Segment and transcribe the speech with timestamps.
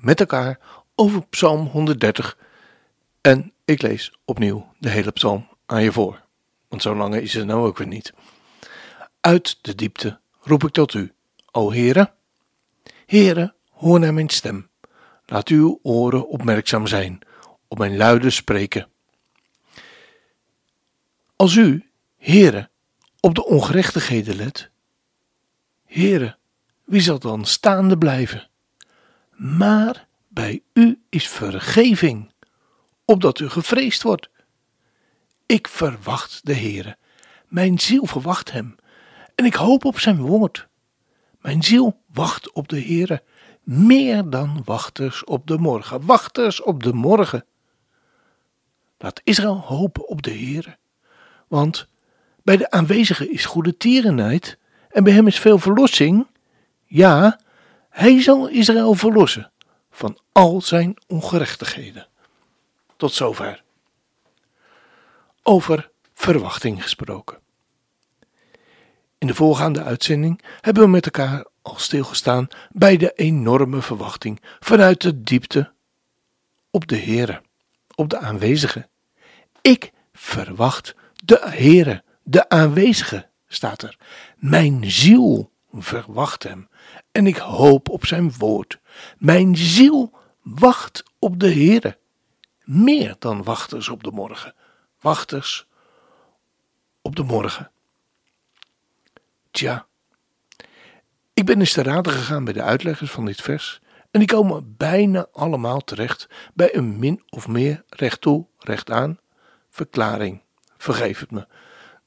[0.00, 0.58] met elkaar
[0.94, 2.38] over Psalm 130.
[3.20, 6.22] En ik lees opnieuw de hele psalm aan je voor.
[6.68, 8.12] Want zo lang is het nou ook weer niet.
[9.20, 11.12] Uit de diepte roep ik tot u,
[11.50, 12.12] o Heere.
[13.06, 14.68] Heere, hoor naar mijn stem.
[15.26, 17.18] Laat uw oren opmerkzaam zijn,
[17.68, 18.88] op mijn luide spreken.
[21.36, 22.68] Als u, Heere,
[23.20, 24.70] op de ongerechtigheden let,
[25.86, 26.36] Heere,
[26.84, 28.49] wie zal dan staande blijven?
[29.40, 32.32] Maar bij u is vergeving,
[33.04, 34.28] opdat u gevreesd wordt.
[35.46, 36.96] Ik verwacht de Heere,
[37.48, 38.76] mijn ziel verwacht hem,
[39.34, 40.68] en ik hoop op zijn woord.
[41.40, 43.22] Mijn ziel wacht op de Heere,
[43.62, 47.44] meer dan wachters op de morgen, wachters op de morgen.
[48.98, 50.76] Laat Israël hopen op de Heere,
[51.48, 51.88] want
[52.42, 56.26] bij de aanwezige is goede tierenheid en bij hem is veel verlossing.
[56.84, 57.40] Ja,
[58.00, 59.52] hij zal Israël verlossen
[59.90, 62.08] van al zijn ongerechtigheden.
[62.96, 63.62] Tot zover.
[65.42, 67.38] Over verwachting gesproken.
[69.18, 75.00] In de voorgaande uitzending hebben we met elkaar al stilgestaan bij de enorme verwachting vanuit
[75.00, 75.72] de diepte
[76.70, 77.42] op de Heere,
[77.94, 78.88] op de aanwezige.
[79.60, 80.94] Ik verwacht
[81.24, 83.96] de Heere, de aanwezige, staat er.
[84.36, 86.68] Mijn ziel verwacht hem
[87.12, 88.80] en ik hoop op zijn woord.
[89.18, 90.12] Mijn ziel
[90.42, 91.98] wacht op de Heere.
[92.64, 94.54] Meer dan wachters op de morgen.
[95.00, 95.66] Wachters
[97.02, 97.70] op de morgen.
[99.50, 99.86] Tja,
[101.34, 103.80] ik ben eens te raden gegaan bij de uitleggers van dit vers
[104.10, 109.18] en die komen bijna allemaal terecht bij een min of meer recht toe, recht aan
[109.70, 110.42] verklaring.
[110.76, 111.46] Vergeef het me.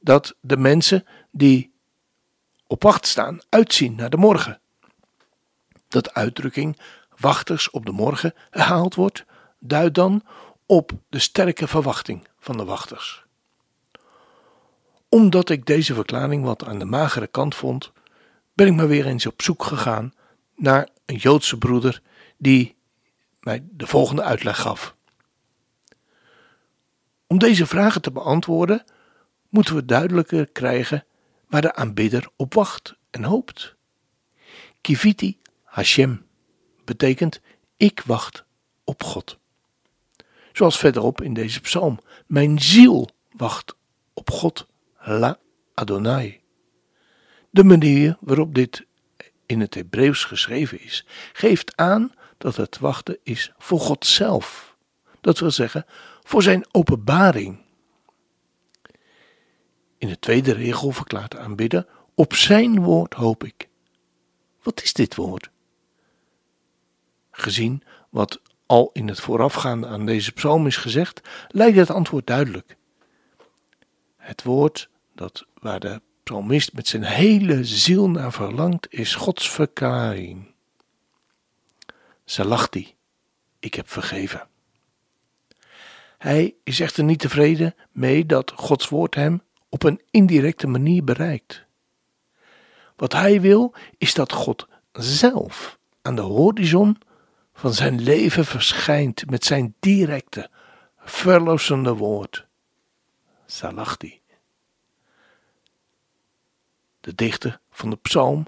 [0.00, 1.72] Dat de mensen die
[2.66, 4.61] op wacht staan uitzien naar de morgen.
[5.92, 6.78] Dat uitdrukking
[7.16, 9.24] wachters op de morgen herhaald wordt,
[9.58, 10.22] duidt dan
[10.66, 13.24] op de sterke verwachting van de wachters.
[15.08, 17.92] Omdat ik deze verklaring wat aan de magere kant vond,
[18.54, 20.12] ben ik maar weer eens op zoek gegaan
[20.56, 22.02] naar een Joodse broeder
[22.36, 22.76] die
[23.40, 24.94] mij de volgende uitleg gaf.
[27.26, 28.84] Om deze vragen te beantwoorden,
[29.48, 31.04] moeten we duidelijker krijgen
[31.48, 33.74] waar de aanbidder op wacht en hoopt.
[34.80, 35.40] Kiviti
[35.72, 36.26] Hashem
[36.84, 37.40] betekent
[37.76, 38.44] ik wacht
[38.84, 39.38] op God.
[40.52, 43.74] Zoals verderop in deze psalm, mijn ziel wacht
[44.14, 44.66] op God,
[44.98, 45.38] La
[45.74, 46.40] Adonai.
[47.50, 48.86] De manier waarop dit
[49.46, 54.76] in het Hebreeuws geschreven is, geeft aan dat het wachten is voor God zelf.
[55.20, 55.86] Dat wil zeggen,
[56.22, 57.60] voor zijn openbaring.
[59.98, 63.68] In de tweede regel verklaart de aanbidder: Op zijn woord hoop ik.
[64.62, 65.50] Wat is dit woord?
[67.32, 72.76] Gezien wat al in het voorafgaande aan deze psalm is gezegd, lijkt het antwoord duidelijk.
[74.16, 80.54] Het woord dat waar de psalmist met zijn hele ziel naar verlangt, is Gods verklaring.
[82.24, 82.94] Salachti,
[83.58, 84.48] ik heb vergeven.
[86.18, 91.64] Hij is echter niet tevreden mee dat Gods woord hem op een indirecte manier bereikt.
[92.96, 96.98] Wat hij wil is dat God zelf aan de horizon
[97.54, 100.50] van zijn leven verschijnt met zijn directe,
[100.98, 102.46] verlossende woord.
[103.46, 104.20] Salachti.
[107.00, 108.46] De dichter van de psalm,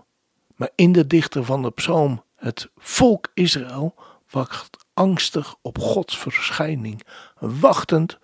[0.56, 3.95] maar in de dichter van de psalm, het volk Israël,
[4.31, 7.03] wacht angstig op Gods verschijning,
[7.39, 8.19] wachtend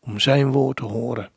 [0.00, 1.30] om zijn woord te horen.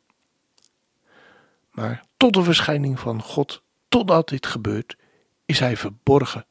[1.70, 4.96] Maar tot de verschijning van God, totdat dit gebeurt,
[5.44, 6.46] is hij verborgen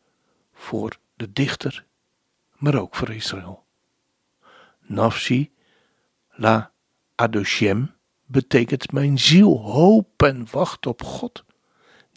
[0.53, 1.85] voor de dichter,
[2.59, 3.65] maar ook voor Israël.
[4.81, 5.51] Nafsi,
[6.29, 6.71] la
[7.15, 7.95] Adoshem,
[8.25, 11.43] betekent mijn ziel hoop en wacht op God.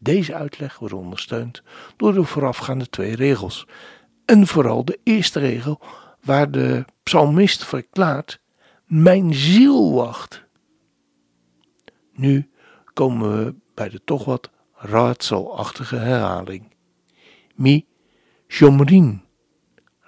[0.03, 1.63] Deze uitleg wordt ondersteund
[1.97, 3.67] door de voorafgaande twee regels.
[4.25, 5.81] En vooral de eerste regel,
[6.21, 8.41] waar de psalmist verklaart:
[8.87, 10.45] Mijn ziel wacht.
[12.13, 12.51] Nu
[12.93, 16.75] komen we bij de toch wat raadselachtige herhaling.
[17.55, 17.87] Mi
[18.49, 19.23] shomrin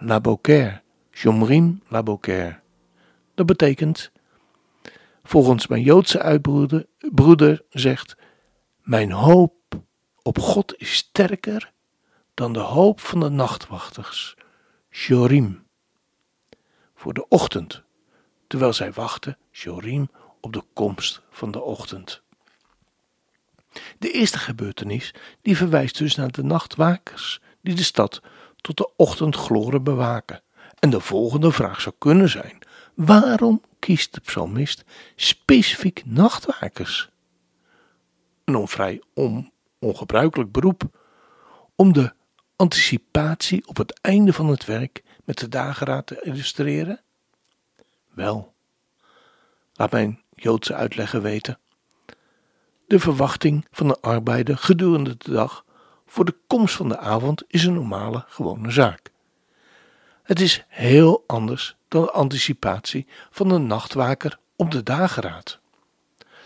[0.06, 0.82] Laboker.
[1.12, 2.62] Shomrim Laboker.
[3.34, 4.10] Dat betekent,
[5.22, 8.16] volgens mijn Joodse uitbroeder broeder zegt,
[8.82, 9.54] mijn hoop
[10.22, 11.72] op God is sterker
[12.34, 14.36] dan de hoop van de nachtwachters.
[14.90, 15.66] Shorim.
[16.94, 17.82] Voor de ochtend,
[18.46, 20.10] terwijl zij wachten, Shorim,
[20.40, 22.22] op de komst van de ochtend.
[23.98, 28.22] De eerste gebeurtenis die verwijst dus naar de nachtwakers die de stad
[28.64, 30.42] tot de ochtendgloren bewaken.
[30.78, 32.58] En de volgende vraag zou kunnen zijn:
[32.94, 34.84] waarom kiest de psalmist
[35.16, 37.10] specifiek nachtwakers?
[38.44, 40.82] Een onvrij on, ongebruikelijk beroep
[41.76, 42.12] om de
[42.56, 47.00] anticipatie op het einde van het werk met de dageraad te illustreren?
[48.10, 48.54] Wel,
[49.74, 51.58] laat mijn Joodse uitlegger weten.
[52.86, 55.63] De verwachting van de arbeider gedurende de dag
[56.14, 59.10] voor de komst van de avond is een normale, gewone zaak.
[60.22, 65.58] Het is heel anders dan de anticipatie van de nachtwaker op de dageraad.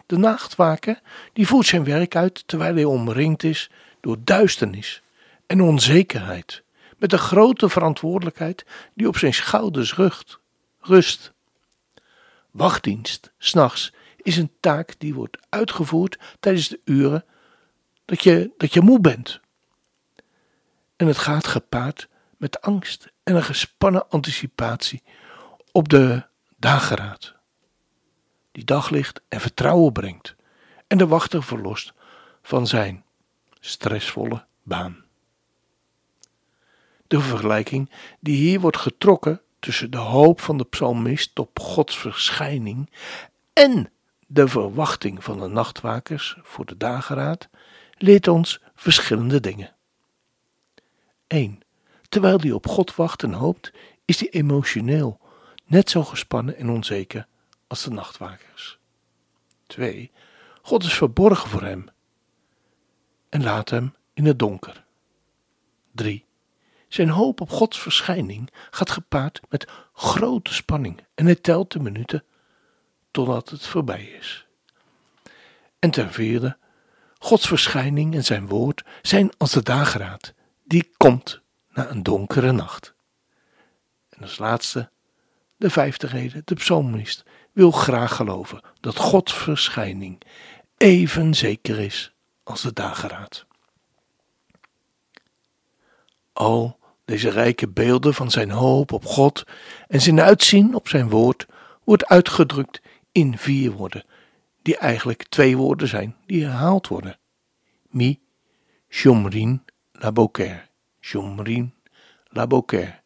[0.06, 1.00] De nachtwaker
[1.32, 3.70] die voert zijn werk uit terwijl hij omringd is
[4.00, 5.02] door duisternis
[5.46, 6.62] en onzekerheid,
[6.98, 9.94] met een grote verantwoordelijkheid die op zijn schouders
[10.80, 11.32] rust.
[12.50, 17.24] Wachtdienst, s'nachts, is een taak die wordt uitgevoerd tijdens de uren
[18.04, 19.40] dat je, dat je moe bent.
[20.98, 25.02] En het gaat gepaard met angst en een gespannen anticipatie
[25.72, 27.34] op de dageraad.
[28.52, 30.36] Die daglicht en vertrouwen brengt
[30.86, 31.92] en de wachter verlost
[32.42, 33.04] van zijn
[33.60, 35.04] stressvolle baan.
[37.06, 37.90] De vergelijking
[38.20, 42.90] die hier wordt getrokken tussen de hoop van de psalmist op Gods verschijning
[43.52, 43.92] en
[44.26, 47.48] de verwachting van de nachtwakers voor de dageraad
[47.98, 49.76] leert ons verschillende dingen.
[51.28, 51.60] 1.
[52.08, 53.72] Terwijl hij op God wacht en hoopt,
[54.04, 55.20] is hij emotioneel
[55.64, 57.26] net zo gespannen en onzeker
[57.66, 58.78] als de nachtwakers.
[59.66, 60.10] 2.
[60.62, 61.88] God is verborgen voor hem
[63.28, 64.84] en laat hem in het donker.
[65.92, 66.24] 3.
[66.88, 72.24] Zijn hoop op Gods verschijning gaat gepaard met grote spanning en hij telt de minuten
[73.10, 74.46] totdat het voorbij is.
[75.78, 76.56] En ten vierde,
[77.18, 80.34] Gods verschijning en zijn woord zijn als de dageraad,
[80.68, 82.94] die komt na een donkere nacht.
[84.08, 84.90] En als laatste,
[85.56, 90.20] de vijfde reden, de psalmist wil graag geloven dat Gods verschijning
[90.76, 92.12] even zeker is
[92.42, 93.46] als de dageraad.
[96.32, 99.44] Al deze rijke beelden van zijn hoop op God
[99.86, 101.46] en zijn uitzien op zijn woord
[101.84, 102.80] wordt uitgedrukt
[103.12, 104.04] in vier woorden,
[104.62, 107.18] die eigenlijk twee woorden zijn die herhaald worden.
[107.88, 108.20] Mi,
[108.88, 109.62] Shomrin,
[109.98, 110.68] Laboker.
[111.00, 111.74] Shomrin,
[112.28, 113.02] Laboker.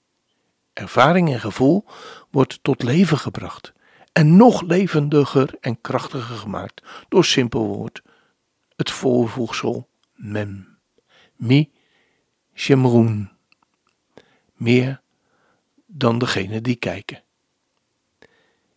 [0.72, 1.84] Ervaring en gevoel
[2.30, 3.72] wordt tot leven gebracht
[4.12, 8.02] en nog levendiger en krachtiger gemaakt door simpel woord,
[8.76, 10.78] het voorvoegsel mem.
[11.36, 11.70] Mi,
[12.54, 13.30] Shemroen.
[14.52, 15.00] Meer
[15.86, 17.22] dan degene die kijken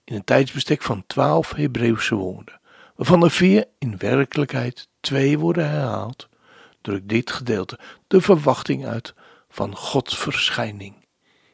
[0.05, 2.59] in een tijdsbestek van twaalf Hebreeuwse woorden,
[2.95, 6.29] waarvan er vier in werkelijkheid twee worden herhaald,
[6.85, 9.13] drukt dit gedeelte de verwachting uit
[9.49, 11.05] van Gods verschijning,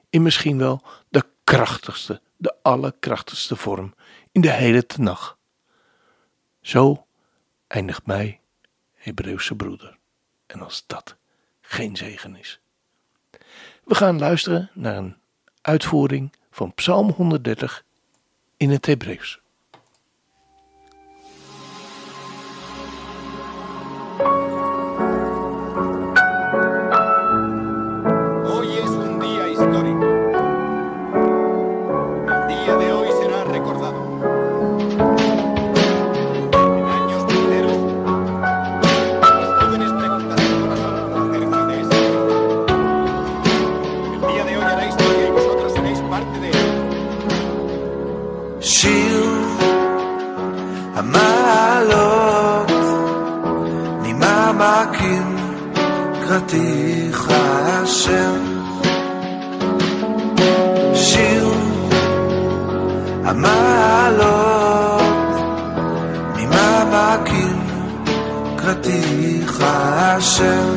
[0.10, 3.94] in misschien wel de krachtigste, de allerkrachtigste vorm
[4.32, 5.38] in de hele tenag.
[6.62, 7.06] Zo
[7.68, 8.40] eindigt mij,
[8.94, 9.98] Hebreeuwse broeder,
[10.46, 11.16] en als dat
[11.62, 12.60] geen zegen is.
[13.84, 15.18] We gaan luisteren naar een
[15.62, 17.86] uitvoering van Psalm 130
[18.58, 19.41] in het Hebreeuws.
[56.29, 58.60] קראתיך השם
[63.32, 65.02] המעלות
[66.36, 67.60] ממעמקים
[68.56, 70.74] קראתיך השם?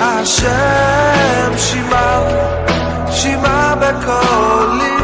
[0.00, 2.20] השם שמע
[3.10, 4.96] שמע בקולי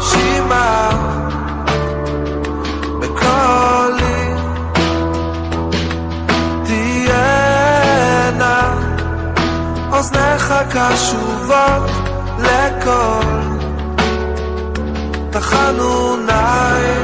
[0.00, 0.90] שמע
[9.92, 11.90] אוזניך קשובות
[12.38, 13.51] לכל
[15.42, 17.02] חנוני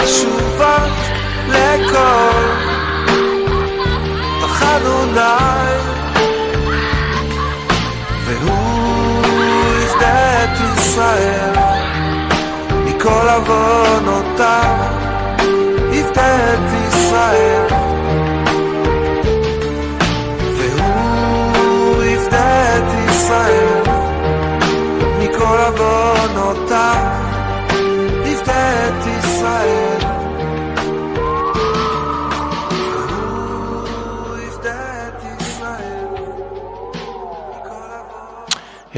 [0.02, 0.92] קשובות
[1.48, 2.46] לכל
[4.40, 5.20] תחנוני
[8.24, 9.22] והוא
[9.82, 11.59] יפדה את ישראל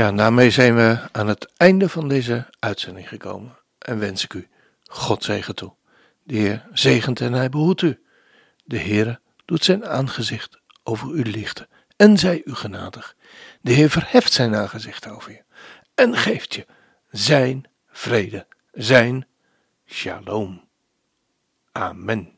[0.04, 3.58] Ja, daarmee zijn we aan het einde van deze uitzending gekomen.
[3.78, 4.48] En wens ik u
[4.84, 5.74] God zegen toe.
[6.24, 8.04] De Heer zegent en hij behoedt u.
[8.64, 13.16] De Heer doet zijn aangezicht over u lichten en zij u genadig.
[13.62, 15.44] De Heer verheft zijn aangezicht over je
[15.96, 16.66] en geeft je
[17.12, 19.28] zijn vrede, zijn
[19.86, 20.68] shalom.
[21.72, 22.38] Amen.